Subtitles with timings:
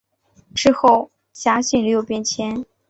[0.55, 2.65] 之后辖境屡有变迁。